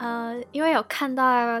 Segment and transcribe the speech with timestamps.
[0.00, 1.60] 呃，因为有看到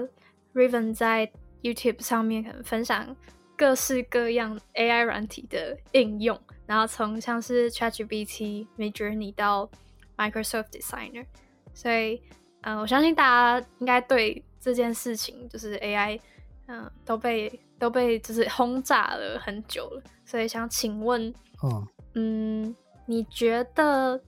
[0.54, 1.30] Raven 在
[1.62, 3.14] YouTube 上面可能分享
[3.56, 9.70] 各式各样 AI 软体的应用，然后从像是 ChatGPT、Midjourney 到
[10.16, 11.26] Microsoft Designer，
[11.74, 12.22] 所以，
[12.62, 16.18] 嗯、我相信大家应该对这件事情就是 AI，
[16.66, 24.18] 嗯、都被都被就是轰炸了很久了，所以想请问，哦，嗯，你觉得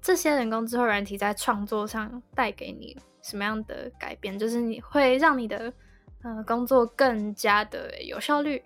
[0.00, 2.96] 这些人工智慧软体在创作上带给你
[3.28, 4.38] 什么样的改变？
[4.38, 5.72] 就是你会让你的
[6.22, 8.62] 呃工作更加的有效率，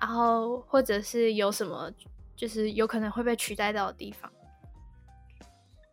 [0.00, 1.90] 然后或者是有什么
[2.36, 4.30] 就是有可能会被取代到的地方？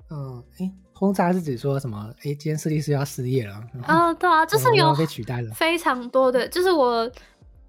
[0.09, 2.09] 嗯，哎，轰炸是指说什么？
[2.19, 5.53] 哎，今天设计师要失业了，啊、对啊，就是有被取代了。
[5.53, 7.11] 非常多的，就是我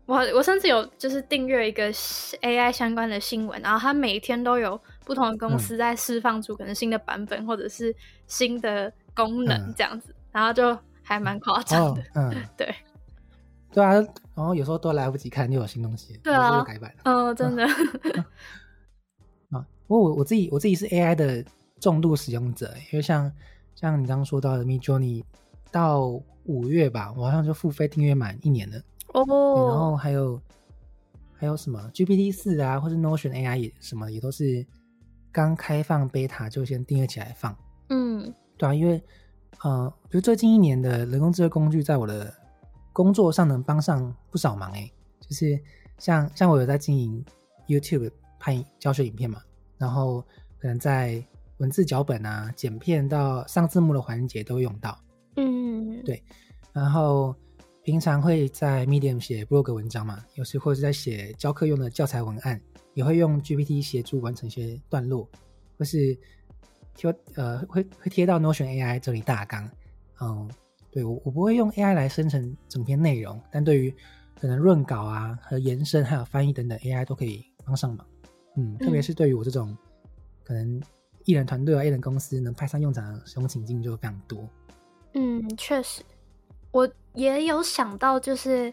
[0.07, 7.95] 我我甚至有就是订阅一个 AI 相关的新闻，然后它每天都有不同的公司在释放出可能新的版本或者是
[8.29, 12.75] 新的功能嗯这样子，然后就还蛮夸张哦的。， 嗯，对，
[13.73, 13.93] 对啊，
[14.35, 17.65] 然后有时候都来不及看，又有新东西，对啊改版了嗯，真的，
[19.51, 19.67] 啊。
[19.87, 21.45] 不过我我自己我自己是 AI 的
[21.81, 23.31] 重度使用者，因为像
[23.75, 25.25] 像你刚刚说到的 Mid Journey，
[25.71, 26.09] 到
[26.45, 28.79] 五月吧，我好像就付费订阅满一年了。
[29.15, 29.25] 哦，
[29.69, 30.41] 然后哦，还有
[31.33, 34.67] 还有什么 GPT 四啊，或是 Notion AI 也什么也都是
[35.33, 37.57] 刚开放 beta 就先订阅起来放。
[37.89, 39.03] 嗯对啊，因为
[39.63, 42.33] 呃，我觉得最近一年的人工智能工具在我的
[42.93, 44.93] 工作上能帮上不少忙诶。
[45.21, 45.61] 就是
[45.99, 47.25] 像像我有在经营
[47.67, 49.43] YouTube 拍教学影片嘛，
[49.77, 50.23] 然后
[50.59, 51.23] 可能在
[51.59, 54.97] 文字脚本啊、剪片到上字幕的环节都会用到。
[55.37, 56.23] 嗯，对
[56.73, 57.35] 然后
[57.83, 62.61] 平常会在 Medium 写 blog 文章嘛，有时或者是在写教课用的教材文案，
[62.95, 65.29] 也会用 GPT 协助完成一些段落，
[65.77, 66.17] 或是
[66.99, 69.71] 贴呃会会贴到 Notion AI 这里大纲。
[70.21, 70.51] 嗯，
[70.91, 73.95] 对我我不会用 AI 来生成整篇内容，但对于
[74.39, 78.05] 可能润稿啊和延伸还有翻译等等 AI 都可以帮上忙。
[78.57, 79.77] 嗯，特别是对于我这种
[80.43, 80.83] 可能
[81.25, 84.49] 艺人团队啊、艺人公司能派上用场的使用情境就非常多。
[85.15, 86.03] 嗯，确实，
[86.73, 88.73] 我也有想到，就是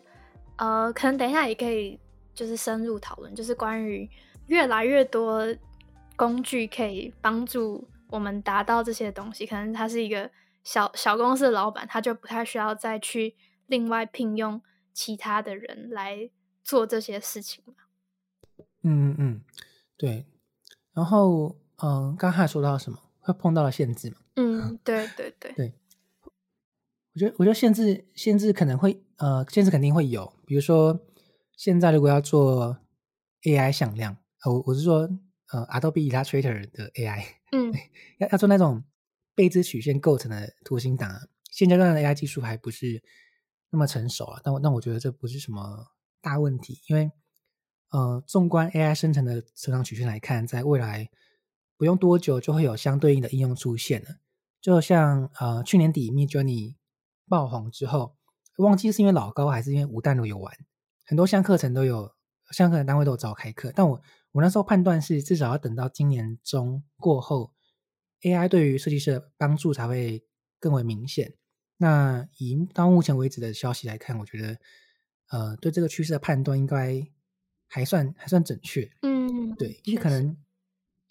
[0.55, 1.99] 呃，可能等一下也可以
[2.33, 4.09] 就是深入讨论，就是关于
[4.47, 5.45] 越来越多
[6.15, 9.45] 工具可以帮助我们达到这些东西。
[9.45, 10.29] 可能他是一个
[10.63, 13.35] 小小公司的老板，他就不太需要再去
[13.67, 14.61] 另外聘用
[14.93, 16.29] 其他的人来
[16.63, 17.73] 做这些事情嘛。
[18.83, 19.41] 嗯嗯嗯，
[19.97, 20.25] 对。
[20.93, 22.99] 然后，嗯、刚刚还说到什么？
[23.19, 24.17] 会碰到了限制嘛？
[24.35, 25.73] 嗯，对对对， 对。
[27.13, 30.31] 我觉得，我觉得限制限制可能会，呃，限制肯定会有。
[30.45, 30.99] 比如说，
[31.57, 32.77] 现在如果要做
[33.43, 35.09] AI 响亮，呃，我我是说，
[35.51, 37.73] 呃，Adobe Illustrator 的 AI， 嗯
[38.17, 38.83] 要要做那种
[39.35, 43.03] 被之曲线构成的图形档啊，现阶段的 AI 技术还不是
[43.69, 44.41] 那么成熟啊。
[44.43, 45.87] 但我但我觉得这不是什么
[46.21, 47.11] 大问题，因为
[47.91, 51.09] 呃，纵观 AI 生成的成长曲线来看，在未来
[51.77, 54.07] 不用多久就会有相对应的应用出现了。
[54.59, 56.75] 就像呃去年底 Midjourney
[57.29, 58.15] 爆红之后，
[58.57, 60.51] 忘记是因为老高还是因为吴淡如有玩，
[61.05, 62.11] 很多项课程都有，
[62.51, 64.01] 像课程单位都有召开课，但我
[64.35, 67.53] 我那时候判断是至少要等到今年中过后
[68.21, 70.25] ，AI 对于设计师的帮助才会
[70.59, 71.35] 更为明显。
[71.77, 74.59] 那以到目前为止的消息来看，我觉得
[75.29, 77.07] 呃对这个趋势的判断应该
[77.65, 78.91] 还算还算准确。
[79.03, 80.35] 嗯，对，因为可能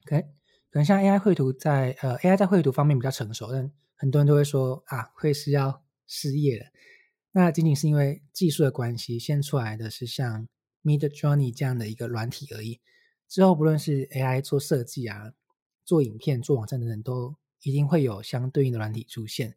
[0.05, 6.67] 可能可能像 AI 绘图在呃 AI 在绘图方面比较成熟，但很多人都会说啊，会是要失业了。
[7.33, 10.47] 那仅仅是因为技术的关系，现出来的是像
[10.83, 12.83] Mid Journey 这样的一个软体而已。
[13.29, 15.33] 之后不论是 AI 做设计啊、
[15.85, 19.57] 做影片、做网站等等，都一定会有相对应的软体出现，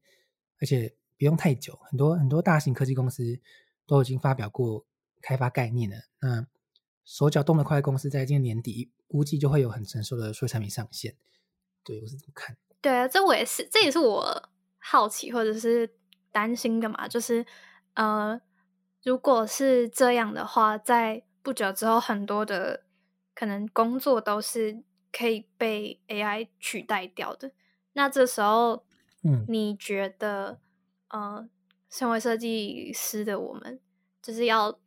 [0.60, 3.40] 而且不用太久，很多很多大型科技公司
[3.86, 4.86] 都已经发表过
[5.22, 5.98] 开发概念了。
[6.20, 6.48] 那
[7.06, 11.16] 手脚动得快的公司在今年年底估计就会有很成熟的数产品上线。
[11.84, 12.58] 对我是这么看。
[12.82, 15.90] 对啊，这我也是，这也是我好奇或者是
[16.32, 17.08] 担心的嘛。
[17.08, 17.46] 就是
[17.94, 18.40] 呃，
[19.04, 22.84] 如果是这样的话，在不久之后，很多的
[23.38, 24.82] 可能工作都是
[25.12, 27.52] 可以被 AI 取代掉的。
[27.94, 28.84] 那这时候，
[29.22, 30.60] 嗯你觉得
[31.10, 31.48] 呃，
[31.88, 33.80] 身为设计师的我们，
[34.24, 34.80] 就是要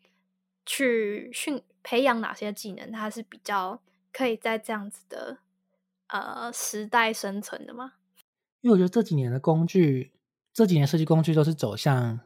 [0.67, 3.81] 去训培养哪些技能，它是比较
[4.13, 5.39] 可以在这样子的
[6.09, 7.93] 呃时代生存的吗？
[8.63, 10.13] 因为我觉得这几年的工具，
[10.53, 12.19] 这几年设计工具都是走向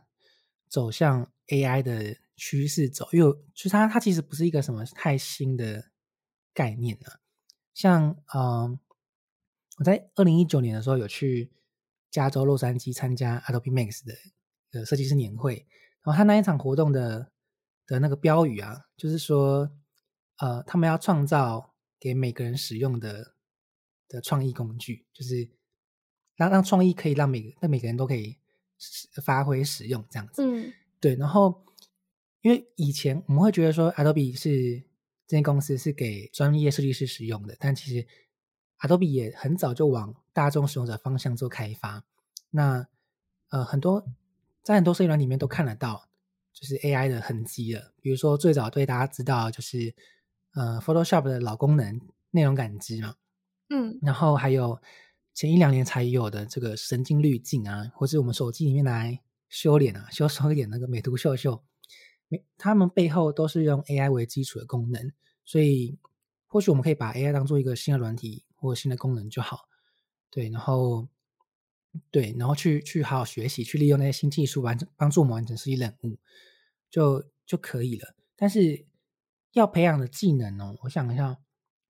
[0.71, 5.91] 走向 AI 的趋势走，因为就是它它其实不是一个什么太新的
[6.55, 7.21] 概念啊。
[7.75, 8.81] 像嗯、呃
[9.77, 11.51] 我在二零一九年的时候有去
[12.09, 14.15] 加州洛杉矶参加 Adobe Max 的
[14.71, 15.67] 呃设计师年会，
[16.03, 17.33] 然后他那一场活动的
[17.85, 19.69] 的那个标语啊，就是说，
[20.39, 23.35] 呃，他们要创造给每个人使用的
[24.07, 25.51] 的创意工具，就是
[26.37, 28.39] 让让创意可以让每个让每个人都可以
[29.25, 30.41] 发挥使用这样子。
[30.45, 31.17] 嗯，对。
[31.17, 31.65] 然后，
[32.43, 34.85] 因为以前我们会觉得说 Adobe 是
[35.27, 38.07] 这间公司是给专业设计师使用的，但其实
[38.81, 42.05] Adobe 也很早就往大众使用者方向做开发。
[42.51, 42.87] 那
[43.51, 44.05] 呃，很多
[44.63, 46.09] 在很多设计软里面都看得到，
[46.53, 47.93] 就是 AI 的痕迹了。
[48.01, 49.95] 比如说最早对大家知道就是
[50.55, 52.01] 呃 Photoshop 的老功能
[52.31, 53.15] 内容感知嘛，
[53.71, 54.81] 嗯，然后还有
[55.33, 61.61] 前一两年才有的这个神经滤镜啊，或是我们手机里面来修脸啊、修手脸那个美图秀秀，美
[62.57, 65.13] 他们背后都是用 AI 为基础的功能，
[65.45, 65.99] 所以
[66.47, 69.69] 或许我们可以把 AI 当做一个新的软体或新的功能就好，
[70.31, 71.09] 对，然后
[72.11, 76.19] 对，然后去去好好学习，去利用那些新技术完成帮助我们完成实际任务，
[76.91, 78.15] 就就可以了。
[78.37, 78.85] 但是
[79.53, 81.39] 要培养的技能哦，我想一下，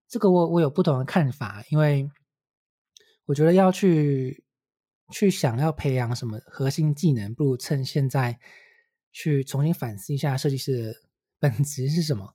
[0.07, 2.11] 这个我我有不同的看法，因为
[3.27, 4.45] 我觉得要去
[5.11, 8.39] 去想要培养什么核心技能，不如趁现在
[9.15, 10.95] 去重新反思一下设计师的
[11.39, 12.35] 本质是什么。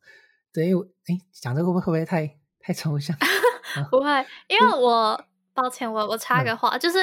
[0.51, 3.15] 对，因为哎，讲这个会不会会不会太太抽象？
[3.91, 5.23] 不会，因为我
[5.53, 6.97] 抱歉，我我插个话，就是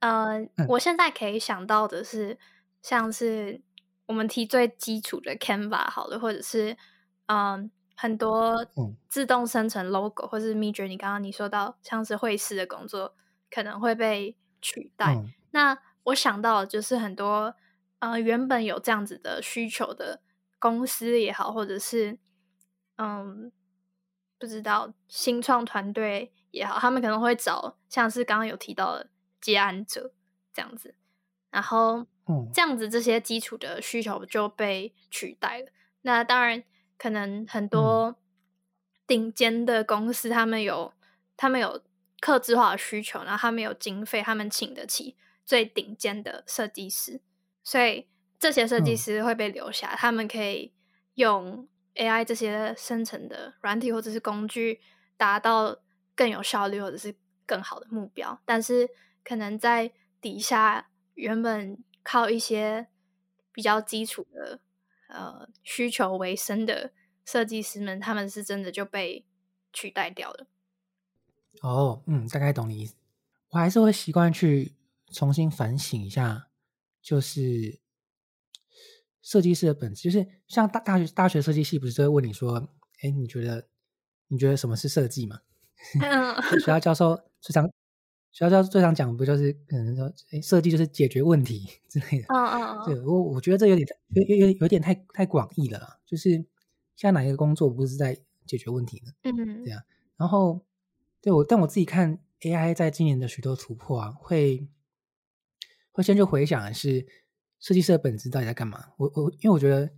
[0.00, 2.38] 呃，我现在可以想到的是，
[2.82, 3.62] 像是
[4.06, 6.76] 我们提最基础的 Canva 好了，或者是
[7.26, 8.66] 嗯很多
[9.08, 13.14] 自动生成 logo，或是 Midjourney，刚刚你说到像是会师的工作
[13.50, 15.22] 可能会被取代，
[15.52, 17.54] 那我想到的就是很多
[18.10, 20.20] 呃原本有这样子的需求的
[20.58, 22.18] 公司也好，或者是
[22.96, 23.52] 嗯。
[24.36, 29.08] 不知道新创团队也好，他们可能会找像是刚刚有提到的
[29.40, 30.12] 接案者
[30.52, 30.94] 这样子，
[31.50, 32.04] 然后
[32.52, 35.68] 这样子这些基础的需求就被取代了。
[36.02, 36.62] 那当然，
[36.98, 38.16] 可能很多
[39.06, 40.92] 顶尖的公司，他们有
[41.38, 41.80] 他们有
[42.20, 45.16] 客制化的需求，然后他们有经费，他们请得起
[45.46, 47.22] 最顶尖的设计师，
[47.64, 48.06] 所以
[48.38, 50.72] 这些设计师会被留下，他们可以
[51.14, 51.66] 用。
[51.96, 54.80] AI 这些生成的软体或者是工具，
[55.16, 55.78] 达到
[56.16, 57.14] 更有效率或者是
[57.46, 58.90] 更好的目标，但是
[59.22, 62.88] 可能在底下原本靠一些
[63.52, 64.58] 比较基础的
[65.06, 66.92] 呃需求为生的
[67.24, 69.24] 设计师们，他们是真的就被
[69.72, 70.48] 取代掉了。
[71.62, 72.96] 哦，嗯，大概懂你意思。
[73.50, 74.72] 我还是会习惯去
[75.12, 76.48] 重新反省一下，
[77.04, 77.78] 就是。
[79.26, 82.58] 设计师的本质就是像大大学大学设计系不是都会问你说，
[83.00, 83.66] 哎，你觉得
[84.28, 85.40] 你觉得什么是设计嘛？
[86.60, 87.64] 学校教授最常
[88.30, 92.26] 学校教授最常讲不就是可能说，哎，设计就是解决问题 之类的。
[92.28, 92.84] 嗯嗯嗯。
[92.84, 96.32] 对我我觉得这有点有有有点太太广义了，就是
[96.94, 98.14] 现在哪一个工作不是在
[98.44, 99.12] 解决问题呢？
[99.22, 99.82] 嗯，这样。
[100.18, 100.60] 然后
[101.22, 104.68] 对我但我自己看 AI 在今年的许多突破啊，会
[105.94, 107.06] 会先去回想的是。
[107.60, 108.88] 设计师的本质到底在干嘛？
[108.98, 109.90] 我我因为我觉得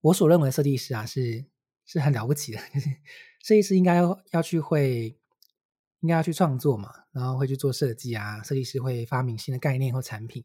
[0.00, 1.44] 我所认为的设计师啊是
[1.86, 2.88] 是很了不起的，就是
[3.44, 5.16] 设计师应该要要去会
[6.00, 8.42] 应该要去创作嘛，然后会去做设计啊。
[8.42, 10.44] 设计师会发明新的概念或产品，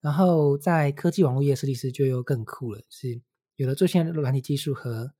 [0.00, 3.22] 然后在科技网络业，设计师就又更酷了，是
[3.54, 5.14] 有了最新的软体技术和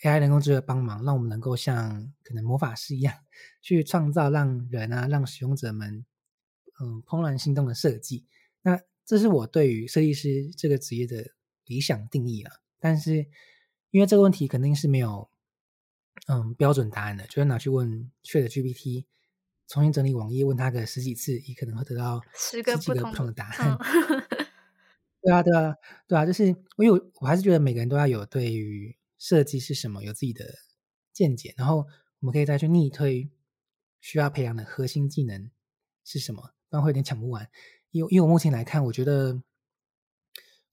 [0.00, 3.14] AI 人工智能的帮忙，让我们能够像可能魔法师一样
[3.60, 6.06] 去创造让人啊让使用者们
[6.80, 8.26] 嗯怦然心动的设计。
[9.08, 11.32] 那这是我对于设计师这个职业的
[11.66, 13.26] 理想定义了，但是
[13.90, 15.30] 因为这个问题肯定是没有
[16.26, 19.04] 嗯标准答案的，就是拿去问 Chat GPT，
[19.68, 23.78] 重新整理网页，问他个十几次，也可能会得到十个不同的答案。
[25.22, 25.74] 对啊，对啊，
[26.06, 30.44] 对啊，就是我有，我还是觉得每个人都要有对于设计是什么有自己的
[31.14, 31.86] 见解，然后
[32.20, 33.30] 我们可以再去逆推
[34.00, 35.50] 需要培养的核心技能
[36.04, 37.48] 是什么，不然会有点抢不完。
[37.94, 39.40] 因因为我目前来看，我觉得，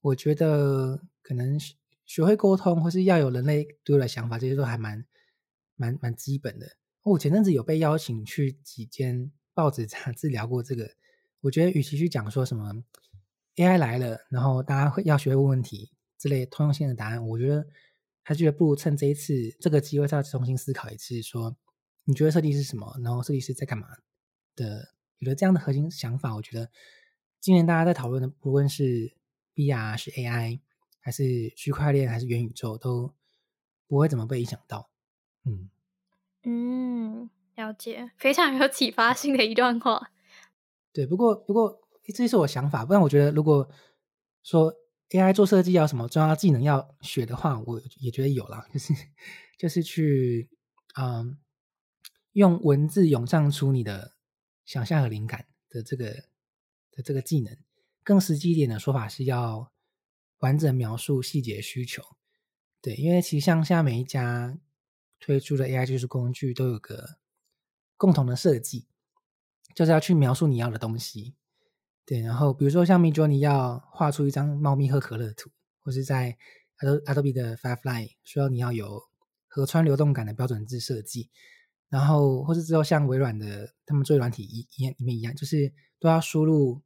[0.02, 1.56] 我觉得可能
[2.04, 5.06] 学会沟通，或是要有人类独有的想法，这些都还蛮
[5.76, 6.78] 蛮蛮基本的。
[7.04, 10.96] 我前阵子有被邀请去几间报纸杂志聊过这个。
[11.42, 12.84] 我觉得，与其去讲说什么
[13.56, 17.68] AI 来了，然后大家会要学会问问题之类通用性的答案，我觉得
[18.24, 21.56] 还觉得不如趁这一次这个机会再重新思考一次，说
[22.06, 23.88] 你觉得设计是什么，然后设计师在干嘛
[24.56, 26.72] 的，有了这样的核心想法，我觉得。
[27.42, 29.14] 今年大家在讨论的，不论是
[29.56, 30.60] VR、是 AI，
[31.00, 33.16] 还是区块链，还是元宇宙，都
[33.88, 34.92] 不会怎么被影响到。
[35.44, 35.70] 嗯
[36.44, 40.12] 嗯，了解，非常有启发性的一段话。
[40.94, 41.82] 对，不过不过
[42.14, 42.86] 这是我想法。
[42.86, 43.68] 不然我觉得，如果
[44.44, 44.72] 说
[45.10, 48.94] AI 做设计要什么重要技能要学的话，我也觉得有啦，就是
[49.58, 50.48] 就是去
[50.96, 51.40] 嗯，
[52.34, 54.14] 用文字涌上出你的
[54.64, 56.26] 想象和灵感的这个
[56.92, 57.58] 的这个技能。
[58.04, 59.72] 更实际一点的说法是要
[60.40, 62.04] 完整描述细节需求。
[62.82, 64.58] 对，因为其实像现在每一家
[65.20, 67.18] 推出的 AI 技术工具都有个
[67.96, 68.88] 共同的设计，
[69.76, 71.36] 就是要去描述你要的东西。
[72.04, 76.36] 对，然后比如说像 Midjourney 要画出一张猫咪喝可乐的图，或是在
[76.80, 79.04] Adobe 的 Firefly 需要你要有
[79.48, 81.30] 河川流动感的标准字设计，
[81.88, 85.72] 然后或是之后像微软的他们做软体一一样里面一样，就是
[86.02, 86.82] 都要输入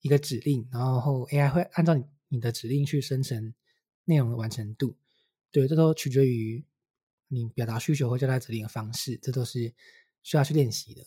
[0.00, 3.52] 一个指令，然后 AI 会按照你你的指令去生成
[4.04, 4.96] 内容的完成度。
[5.50, 6.64] 对，这都取决于
[7.26, 9.74] 你表达需求或交代指令的方式，这都是
[10.22, 11.02] 需要去练习的。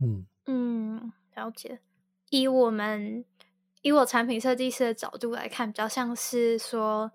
[0.00, 1.80] 嗯嗯，了解。
[2.30, 3.24] 以我们
[3.82, 7.12] 以我产品设计师的角度来看，比较像是说，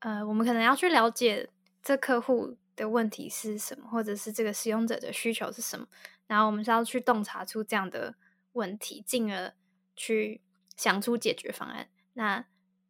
[0.00, 1.48] 呃，我们可能要去了解
[1.80, 5.86] 这客户的问题是什么，或者是这个使用者的需求是什么，
[6.26, 8.14] 然后我们是要去洞察出这样的
[8.54, 9.54] 问题，进而
[9.94, 10.40] 去
[10.76, 11.88] 想出解决方案。
[12.14, 12.46] 那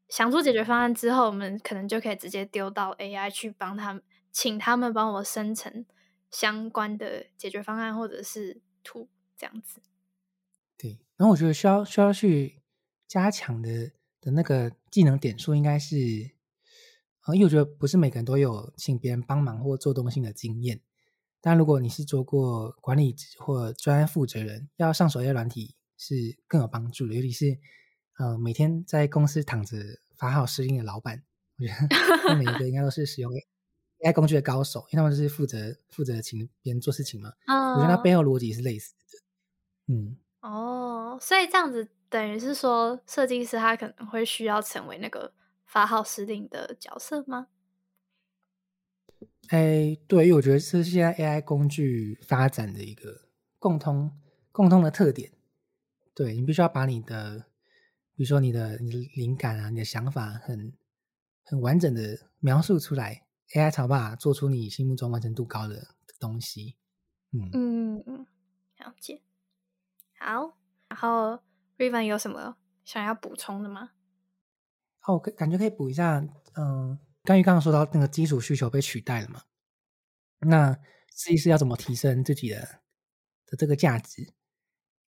[0.08, 5.84] 想出解决方案之后，我们可能就可以直接丢到 AI 去帮他们，请他们帮我生成
[6.30, 9.80] 相关的解决方案或者是图这样子。
[10.76, 12.62] 对，然后我觉得需要需要去
[13.06, 15.96] 加强的的那个技能点数应该是，
[17.20, 20.80] 啊，因为我觉得不是每个人都有请别人帮忙或做东西的经验。
[21.44, 26.14] 但如果你是做过管理或专业负责人，要上手 AI 软体是
[26.48, 27.58] 更有帮助的，尤其是。
[28.16, 29.76] 呃，每天在公司躺着
[30.16, 31.24] 发号施令的老板，
[31.58, 33.28] 我觉得每一个应该都是使用
[33.98, 37.32] AI 工具的高手，因为他们就是负责负责请别人做事情嘛。
[37.74, 39.92] 我觉得他背后逻辑是类似的。
[39.92, 45.32] 嗯，哦，所以这样子等于是说，设计师他可能会需要成为那个
[45.66, 47.48] 发号施令的角色吗？
[49.48, 53.28] 哎，对，因为我觉得这是现在 AI 工具发展的一个
[53.58, 54.10] 共通
[54.52, 55.32] 共通的特点。
[56.14, 57.46] 对你必须要把你的
[58.14, 60.72] 比如说你的你的灵感啊，你的想法很
[61.42, 66.76] 很完整的描述出来，AI 才把做出你心目中完成度高的东西。
[67.32, 68.26] 嗯嗯嗯，
[68.78, 69.22] 了解。
[70.18, 70.56] 好，
[70.88, 71.40] 然后
[71.76, 73.90] Riven 有什么想要补充的吗？
[75.06, 76.24] 哦，感觉可以补一下。
[76.56, 79.42] 嗯，关于刚刚说到那个基础需求被取代了嘛？
[80.40, 80.72] 那
[81.16, 82.60] 设计师要怎么提升自己的
[83.46, 84.32] 的这个价值？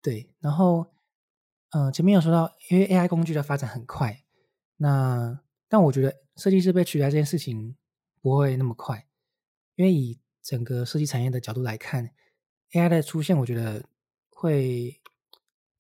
[0.03, 0.93] 对，然后。
[1.77, 4.23] 嗯，前面有说到，因为 AI 工具的发展很快，
[4.77, 7.77] 那但我觉得设计师被取代这件事情
[8.23, 9.09] 不会那么快，
[9.75, 12.11] 因为以整个设计产业的角度来看
[12.71, 13.85] ，AI 的出现，我觉得
[14.31, 15.03] 会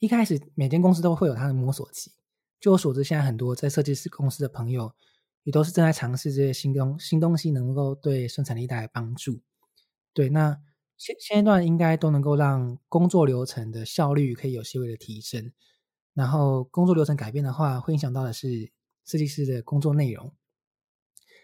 [0.00, 2.10] 一开始每间公司都会有它的摸索期。
[2.58, 4.96] 据我所知，现在很多在设计师公司的朋友
[5.44, 9.40] 也都是正在尝试这些新东新东西，能够对生产力带来帮助。
[10.12, 10.58] 对，那
[10.96, 15.52] 现现阶段应该都能够让工作流程的效率可以有些微的提升。
[16.14, 18.70] 然后工作流程改变的话，会影响到的是
[19.04, 20.32] 设计师的工作内容。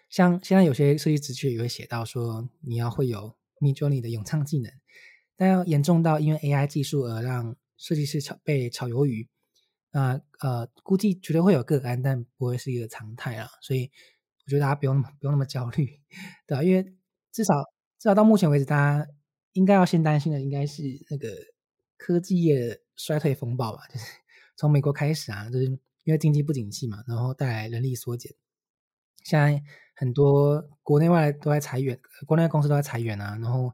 [0.09, 4.73] 像现在有些设计职缺也会写到说，你要会有 Midjourney 的咏唱技能，
[5.37, 9.29] 但要严重到因为 AI 技术而让设计师炒被炒鱿鱼，
[9.93, 13.49] 那呃估计绝对会有个案，但不会是一个常态啊。
[13.61, 13.91] 所以
[14.47, 16.01] 我觉得大家不用 不用那么焦虑，
[16.47, 16.63] 对吧？
[16.63, 16.95] 因为
[17.33, 17.55] 至少
[17.99, 19.07] 至少到目前为止，大家
[19.53, 21.29] 应该要先担心的应该是那个
[21.97, 24.05] 科技业衰退风暴吧，就是。
[24.57, 25.65] 从美国开始啊，就是
[26.05, 28.31] 因为经济不景气嘛，然后带来人力缩减。
[29.25, 29.63] 现在
[29.95, 33.73] 很多国内外都在裁员，国内公司都在裁员啊，然后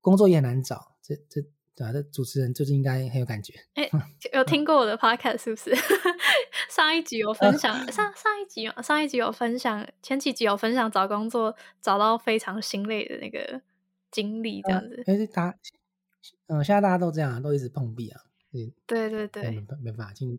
[0.00, 0.96] 工作也很难找。
[1.02, 1.42] 这这
[1.76, 3.52] 对啊，这主持人最近应该很有感觉。
[3.74, 3.90] 哎，
[4.32, 5.74] 有听过我的 podcast 是不是？
[6.70, 13.60] 上一集有分享，上上一集上一集有分享，前几集有分享找工作找到非常心累的那个
[14.10, 15.02] 经历，这样子。
[15.06, 15.54] 哎，大
[16.46, 18.20] 嗯，现在大家都这样，都一直碰壁啊。
[18.86, 20.38] 对对对，没没办法，今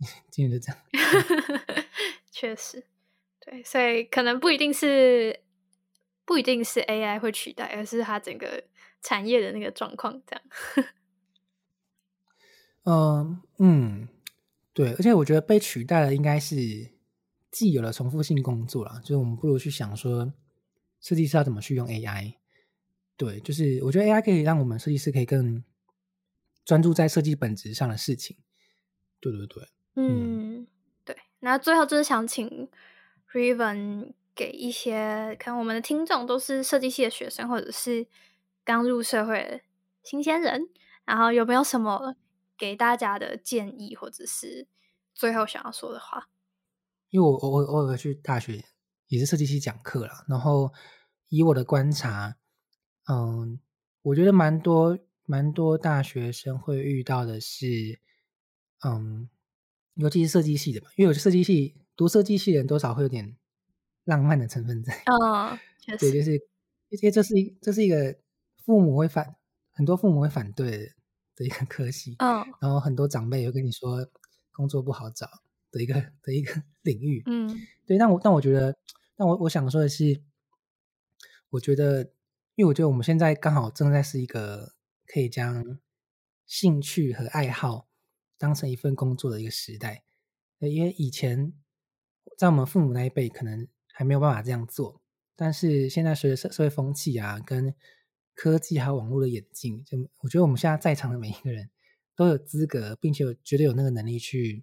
[0.30, 0.80] 今天就这样。
[2.32, 2.84] 确实，
[3.40, 5.40] 对，所以可能不一定是
[6.24, 8.64] 不一定是 AI 会取代，而是它整个
[9.06, 10.44] 产业的那个状况这样。
[12.84, 14.08] 嗯嗯，
[14.72, 16.56] 对，而且我觉得被取代的应该是
[17.50, 20.32] 既有的重复性工作了，就是我们不如去想说，
[21.00, 22.34] 设计师要怎么去用 AI。
[23.16, 25.62] 对，就是我觉得 AI 可以让我们设计师可以更。
[26.66, 28.38] 专注在设计本质上的事情，
[29.20, 30.66] 对对对，嗯，
[31.04, 31.16] 对。
[31.38, 32.68] 那最后就是想请
[33.32, 38.08] Riven 给一些，可能我们的听众都是设计系的学生，或者是
[38.66, 39.60] 刚入社会的
[40.02, 40.68] 新鲜人，
[41.04, 42.16] 然后有没有什么
[42.58, 44.66] 给大家的建议，或者是
[45.14, 46.28] 最后想要说的话。
[47.10, 48.64] 因为我我我偶尔去大学
[49.06, 50.72] 也是设计系讲课了，然后
[51.28, 52.36] 以我的观察，
[53.08, 53.60] 嗯，
[54.02, 58.00] 我觉得蛮多蛮多大学生会遇到的是，
[58.84, 59.30] 嗯，
[59.94, 63.36] 尤其是设计系的吧，因为有设计系读设计系的人多少会有点
[64.04, 65.56] 浪漫的成分在，嗯，
[65.98, 66.32] 对，就是
[66.88, 68.18] 因为这是一这是一个
[68.66, 69.36] 父母会反
[69.72, 70.92] 很多父母会反对
[71.36, 74.06] 的一个科系，嗯，然后很多长辈会跟你说
[74.52, 75.28] 工作不好找
[75.70, 77.48] 的一个的一个 领域，嗯，
[77.86, 78.76] 对，但我但我觉得，
[79.16, 80.20] 但我我想说的是，
[81.50, 82.02] 我觉得，
[82.56, 84.74] 因为我觉得我们现在刚好正在是一个
[85.06, 85.78] 可以将
[86.44, 87.86] 兴趣和爱好
[88.36, 90.02] 当成一份工作的一个时代，
[90.58, 91.52] 因为以前
[92.36, 95.00] 在我们父母那一辈可能还没有办法这样做，
[95.36, 97.74] 但是现在随着社社会风气啊，跟
[98.36, 101.70] 科技还有网络的演进，就我觉得我们现在在场的每一个人
[102.14, 104.62] 都有资格，并且有绝对有那个能力去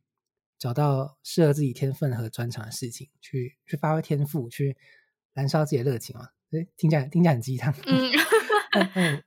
[0.59, 4.77] 找到适合自己天分和专长的事情，去去发挥天赋，去
[5.33, 6.29] 燃烧自己的热情嘛。
[6.51, 7.73] 诶，听起来听起来很鸡汤。
[8.93, 9.23] 嗯，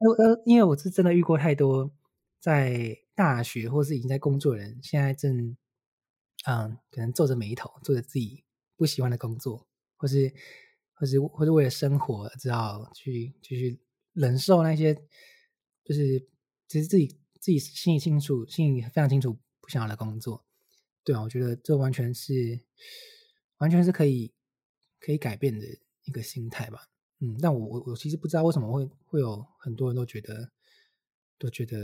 [0.00, 1.92] 呃，因为我是真的遇过太多
[2.40, 5.56] 在大学或是已经在工作的人，现在正
[6.46, 8.44] 嗯，可能皱着眉头做着自己
[8.76, 10.32] 不喜欢的工作，或是
[10.98, 13.80] 或是或是为了生活，只好去继续
[14.12, 14.94] 忍受那些，
[15.84, 16.18] 就是
[16.66, 17.06] 其实自己
[17.40, 20.44] 自己心里清楚，心里非常清楚不想要的工作。
[21.04, 22.60] 对啊，我觉得这完全是
[23.58, 24.34] 完全是可以
[25.00, 25.64] 可以改变的
[26.02, 26.90] 一个心态吧。
[27.20, 30.52] 嗯，但我我我其实不知道为什么会会有很多人都觉得
[31.38, 31.76] 都觉得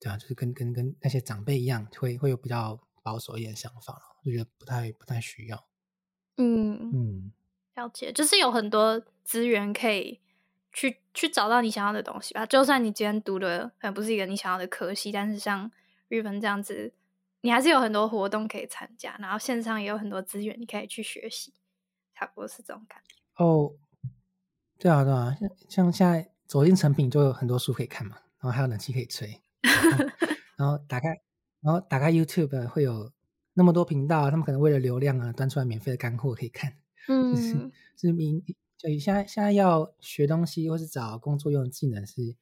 [0.00, 5.68] 对啊，就是跟跟跟那些长辈一样，会会有比较保守一点想法，就觉得不太不太需要。
[6.38, 7.32] 嗯，嗯，
[7.74, 10.20] 了解，就是有很多资源可以
[10.72, 12.44] 去去找到你想要的东西吧。
[12.44, 15.70] 就算你今天读的可能不是一个你想要的科系，但是像
[16.08, 16.92] 日本这样子，
[17.40, 21.54] 你还是有很多活动可以参加，然后线上也有很多资源你可以去学习，
[22.14, 23.16] 差不多是这种感觉。
[23.42, 23.72] 哦，
[24.78, 30.04] 对啊对啊，像像现在走进成品就有很多书可以看嘛，然后还有冷气可以吹，然 后
[30.56, 31.08] 然后打开
[31.62, 33.10] 然后打开 YouTube 会有
[33.54, 36.74] 那么多频道，他们可能为了流量啊，端出来免费的干货可以看。
[37.06, 37.72] 就是嗯。
[37.96, 38.42] 是明，
[38.78, 42.36] 所以现在现在要学东西或是找工作用的技能是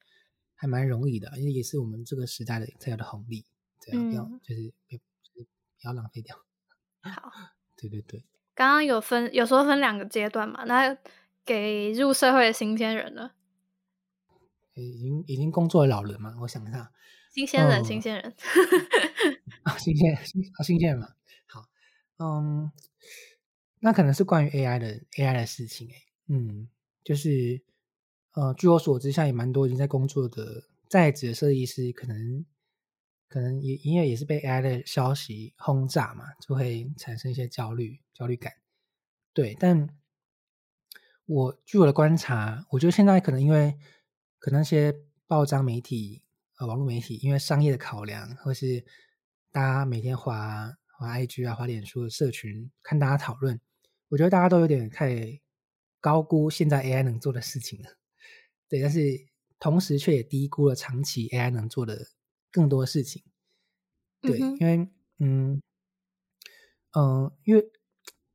[0.55, 3.45] 还蛮容易的，因为也是我们这个时代的才有的红利，
[3.79, 4.39] 这样不要嗯。
[4.43, 6.35] 就是不就是不要浪费掉。
[7.01, 7.31] 好，
[7.75, 10.95] 对对对，刚刚有分有时候分两个阶段嘛，那
[11.43, 13.33] 给入社会的新鲜人了，
[14.75, 16.91] 已经已经工作的老人嘛，我想一下，
[17.33, 18.35] 新鲜人，哦新鲜人，
[19.63, 21.07] 啊， 新鲜新好新鲜人嘛，
[21.47, 21.65] 好，
[22.19, 22.71] 嗯，
[23.81, 25.95] 那可能是关于 AI 的 AI 的事情诶，
[26.27, 26.69] 嗯，
[27.03, 27.61] 就是
[28.33, 32.45] 呃，据我所知，像也蛮多已经在工作的在职的设计师，可能
[33.27, 38.53] 可能也因为也是被 AI 的消息轰炸嘛，就会产生一些焦虑焦虑感。
[39.33, 39.89] 对，但
[41.25, 43.77] 我据我的观察，我觉得现在可能因为
[44.37, 44.93] 可能那些
[45.25, 46.21] 报章媒体、
[46.59, 48.85] 呃网络媒体，因为商业的考量，或是
[49.51, 53.59] 大家每天划划 IG 啊、划脸书的社群，看大家讨论，
[54.11, 55.39] 我觉得大家都有点太
[56.01, 57.97] 高估现在 AI 能做的事情了。
[58.67, 58.99] 对，但是
[59.57, 62.07] 同时却也低估了长期 AI 能做的
[62.51, 63.23] 更多事情。
[64.19, 64.77] 对，嗯因为
[65.19, 65.61] 嗯
[66.91, 67.71] 嗯、呃因为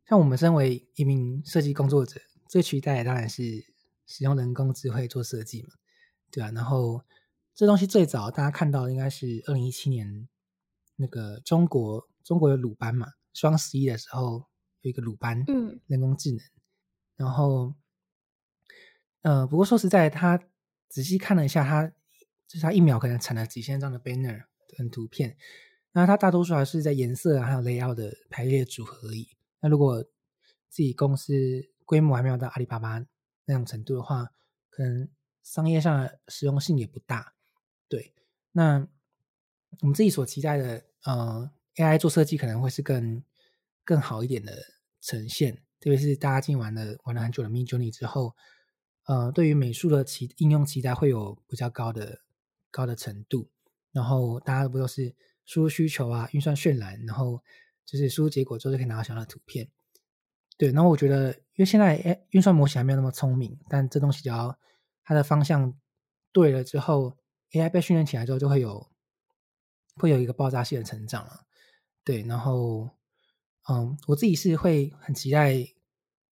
[0.06, 3.42] 像我们身为一名设计工作者，最期待的当然是
[4.06, 5.70] 使用人工智慧做设计嘛，
[6.30, 6.50] 对啊。
[6.52, 7.04] 然后
[7.54, 10.26] 这东西最早大家看到的应该是二零一七年
[10.96, 14.46] 那个中国中国有鲁班嘛，双十一的时候
[14.86, 16.40] 有一个鲁班，嗯人工智能。
[17.16, 17.74] 然后，
[19.22, 20.38] 呃，不过说实在，他
[20.88, 21.88] 仔细看了一下，他
[22.46, 24.44] 就是他一秒可能产了几千张的 banner
[24.76, 25.36] 跟图片，
[25.92, 29.28] 那它大多数还是在颜色啊还有 layout 的排列组合而已。
[29.60, 30.02] 那如果
[30.68, 31.32] 自己公司
[31.84, 33.04] 规模还没有到阿里巴巴
[33.46, 34.30] 那种程度的话，
[34.68, 35.08] 可能
[35.42, 37.34] 商业上的实用性也不大。
[37.88, 38.14] 对，
[38.52, 38.86] 那
[39.80, 43.24] 我们自己所期待的，呃，AI 做设计可能会是更
[43.84, 44.52] 更好一点的
[45.00, 48.34] 呈现，特别是大家进玩了玩了很久的 Mid Journey 之后，
[49.04, 52.22] 呃，对于美术的期应用期待会有比较高的
[52.70, 53.50] 高的程度。
[53.92, 55.14] 然后大家不都是
[55.46, 57.42] 输入需求啊，运算渲染，然后
[57.86, 59.70] 就是输入结果之后就可以拿到想要的图片。
[60.58, 64.58] 对，然后我觉得，因为现在诶运算模型还没有那么聪明，但这东西只要
[65.02, 65.78] 它的方向
[66.32, 67.16] 对了之后
[67.52, 68.90] ，AI 被训练起来之后，就会有
[69.94, 71.46] 会有一个爆炸性的成长了。
[72.04, 72.90] 对，然后
[73.68, 75.52] 嗯，我自己是会很期待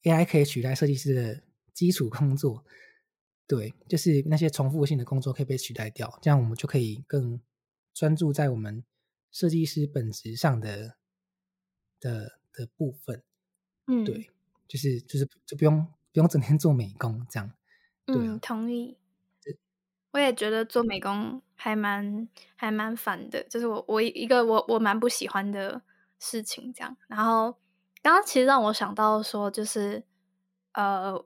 [0.02, 1.42] AI 可以取代设计师的
[1.72, 2.64] 基础工作。
[3.46, 7.40] 对，就是那些重复性的工作可以被取代掉，这样我们就可以更
[7.92, 8.84] 专注在我们
[9.30, 10.96] 设计师本质上的
[12.00, 13.22] 的的部分。
[13.86, 14.30] 嗯，对，
[14.66, 17.52] 就是就是就不用不用整天做美工这样。
[18.06, 18.96] 嗯，同意。
[20.12, 25.82] 我也觉得做美工还蛮还蛮烦的，就是我我一个我我蛮不喜欢的
[26.18, 26.96] 事情这样。
[27.06, 27.56] 然后
[28.02, 30.02] 刚刚其实让我想到说，就是
[30.72, 31.18] 呃，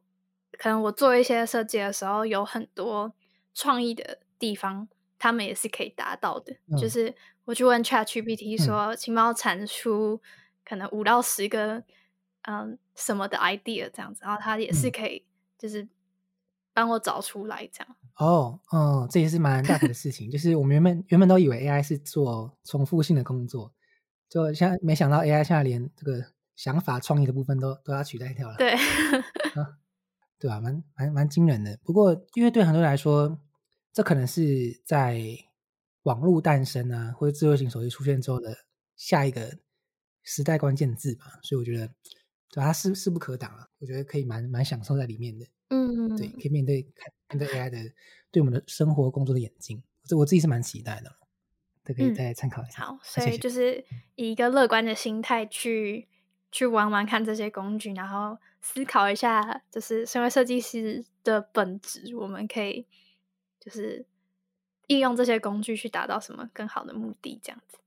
[0.52, 3.12] 可能我做一些设计的时候，有很多
[3.54, 6.56] 创意的地方，他们也是可以达到的。
[6.78, 10.20] 就是我去问 Chat GPT 说，请帮我产出
[10.64, 11.82] 可能五到十个
[12.42, 15.24] 嗯什么的 idea 这样子，然后他也是可以
[15.58, 15.88] 就是
[16.72, 17.96] 帮我找出来这样。
[18.16, 20.30] 哦，嗯，这也是蛮大的事情。
[20.30, 23.72] 就是我们原本原本都以为 AI 是做重复性的工作，
[24.28, 28.56] 就现在没想到 AI 现在连这个想法创意的部分都都要取代掉了。
[28.56, 28.74] 对，
[30.38, 31.78] 对啊，蛮蛮蛮惊人的。
[31.82, 33.40] 不过，因为对很多人来说，
[33.92, 35.20] 这可能是在
[36.02, 38.56] 网络诞生啊，或者智慧型手机出现之后的
[38.96, 39.58] 下一个
[40.22, 41.40] 时代关键字吧。
[41.42, 41.88] 所以我觉得，
[42.50, 43.68] 对它势势不可挡啊。
[43.78, 45.46] 我觉得可以蛮蛮享受在里面的。
[45.70, 47.78] 嗯，对，可以面对看面对 AI 的
[48.30, 51.14] 对我们的生活工作的眼睛，这我自己是蛮期待的，
[51.88, 52.84] 都可以再参考一下。
[52.84, 53.82] 好，所以就是
[54.16, 56.06] 以一个乐观的心态去
[56.52, 62.86] 去玩玩看这些工具，然后思考一下，就是身为设计师的本质，我们可以
[63.58, 64.04] 就是
[64.88, 67.78] 应用这些工具去达到什么更好的目的，这样子。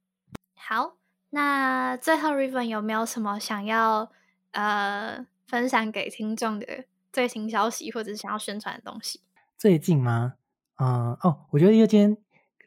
[0.56, 0.98] 好，
[1.30, 4.12] 那最后 Riven 有没有什么想要
[4.52, 6.86] 呃分享给听众的？
[7.14, 9.20] 最新消息或者是想要宣传的东西，
[9.58, 10.36] 最近吗？
[10.78, 12.18] 嗯，哦，我觉得因为今天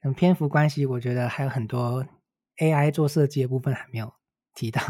[0.04, 2.06] 可能篇幅关系，我觉得还有很多
[2.58, 4.12] AI 做设计的部分还没有
[4.54, 4.82] 提到。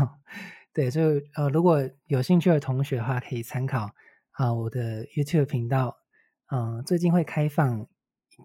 [0.72, 1.02] 对，就
[1.36, 3.94] 呃，如果有兴趣的同学的话，可以参考
[4.32, 5.96] 啊我的 YouTube 频道。
[6.50, 7.86] 嗯，最近会开放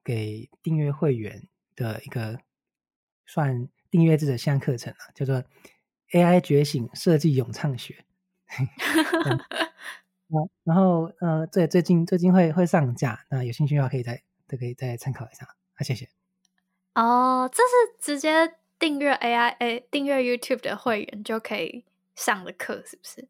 [0.04, 2.38] 给订阅会员的一个
[3.26, 5.44] 算订阅制的线上课程啊，叫做
[6.12, 8.06] AI 觉醒设计咏唱学。
[10.64, 15.46] 然后呃，最最近最近会会上架，那有兴趣的话可以再都可以再参考一下。
[15.76, 16.10] 啊，谢谢。
[16.96, 23.28] 哦，这是直接订阅 AI A 订阅 YouTube 的会员就可以上的课，是不是？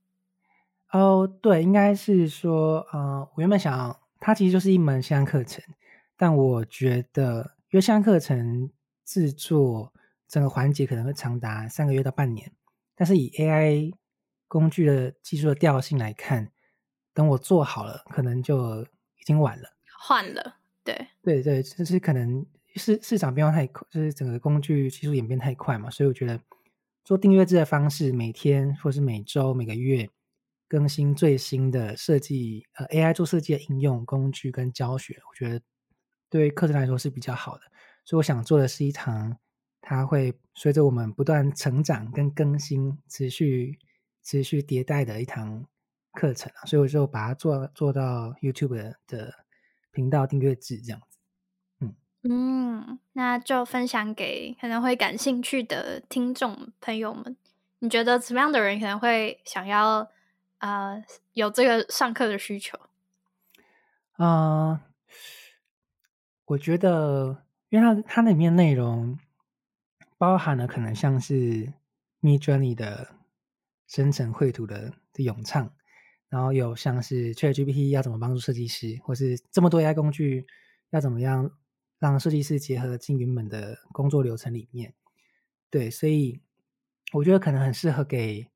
[0.92, 5.64] 哦，对，应该是说，呃，我原本想它其实就是一门线上课程，
[6.18, 8.72] 但我觉得因为线上课程
[9.06, 9.94] 制作
[10.28, 12.52] 整个环节可能会长达三个月到半年，
[12.96, 13.94] 但是以 AI
[14.48, 16.52] 工具的技术的调性来看。
[17.12, 19.68] 等我做好了，可能就已经晚了。
[20.00, 26.40] 换了，对对对，就是可能市市场变化太快，就是整个工具技术演变太快嘛，所以我觉得
[27.04, 30.10] 做订阅制的方式，每天或是每周、每个月
[30.68, 35.62] 更新最新的设计，呃，AI 做设计的应用工具跟教学，我觉得
[36.30, 37.64] 对课程来说是比较好的。
[38.06, 39.38] 所以我想做的是一堂，
[39.82, 43.80] 它会随着我们不断成长跟更新，持续
[44.24, 45.66] 持续迭代的一堂。
[46.12, 49.32] 课程啊，所以我就把它做做到 YouTube 的
[49.92, 51.00] 频道订阅制这样。
[52.24, 57.38] 嗯，那就分享给可能会感兴趣的听众朋友们。
[57.80, 60.10] 你觉得什么样的人可能会想要
[60.58, 61.02] 呃
[61.34, 62.78] 有这个上课的需求？
[64.18, 64.82] 啊，
[66.46, 69.18] 我觉得，因为它它里面内容
[70.18, 71.72] 包含了可能像是
[72.22, 73.16] Midjourney 的
[73.88, 75.72] 生成绘图的的咏唱。
[76.28, 80.46] 然后有像是 ChatGPT 要怎么帮助设计师，或是这么多 AI 工具
[80.92, 81.50] 要怎么样
[82.00, 84.94] 让设计师结合进原本的工作流程里面？
[85.70, 86.42] 对，所以
[87.14, 88.48] 我觉得可能很适合给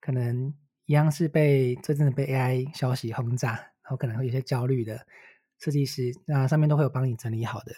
[0.00, 0.52] 可能
[0.86, 5.06] 一样是被真正的被 AI 消息轰炸，然后可能会有些焦虑的
[5.58, 7.72] 设计师，那上面都会有帮你整理好的，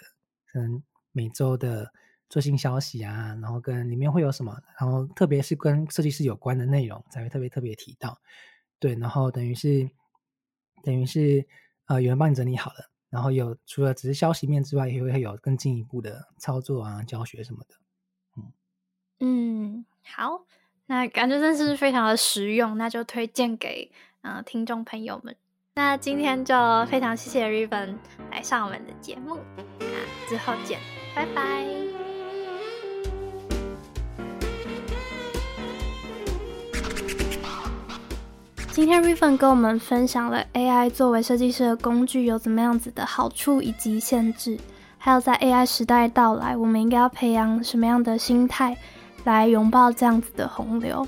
[0.46, 1.92] 可能每周的
[2.28, 8.18] 最新消息啊，然后跟里面会有什么，然后特别是跟设计师有关的内容才会特别特别提到。
[8.78, 9.90] 对，然后等于是，
[10.82, 11.46] 等于是，
[11.86, 17.75] 呃，有人帮你整理好了，然后有除了只是消息面之外，也会有更进一步的操作啊、教学什么的。
[19.20, 20.46] 嗯，好，
[20.87, 25.37] 那感觉真是非常的实用，那就推荐给呃听众朋友们。
[25.75, 26.55] 那今天就
[26.87, 27.98] 非常谢谢 Riven
[28.31, 29.38] 来上我们的节目，
[29.79, 30.81] 那之后见，
[31.14, 31.82] 拜拜。
[38.72, 44.58] 今天 Riven 跟我们分享了 AI 作为设计师的工具有怎么样子的好处以及限制，
[44.96, 48.74] 还有在 AI 时代到来，我们应该要培养什么样的心态
[49.24, 51.06] 来拥抱这样子的洪流。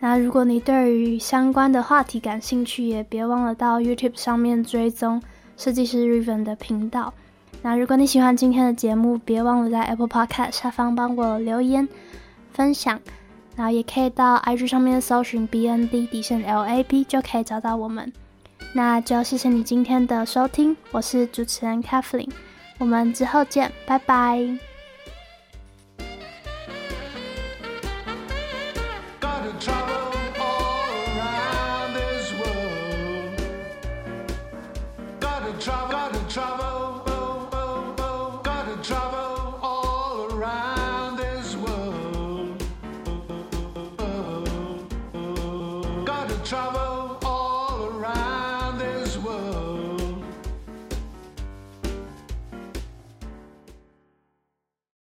[0.00, 5.22] 那如果你对于相关的话题感兴趣，也别忘了到 YouTube 上面追踪
[5.56, 7.14] 设计师 Riven 的频道。
[7.62, 11.88] 那如果你喜欢今天的节目，别忘了在 Apple Podcast 下方帮我留言
[12.52, 12.98] 分享，
[13.60, 18.10] 然后也可以到 IG 上面搜寻 BND 底线 LAP 就可以找到我们。
[18.72, 22.30] 那就谢谢你今天的收听，我是主持人 Kathleen，
[22.78, 24.69] 我们之后见，拜拜。